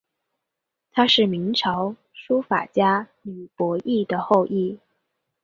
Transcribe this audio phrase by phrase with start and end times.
[0.91, 4.79] 她是明朝书法家吕伯懿后裔。